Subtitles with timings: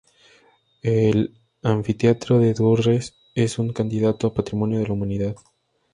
[0.93, 5.35] El Anfiteatro de Durrës es un candidato a Patrimonio de la Humanidad.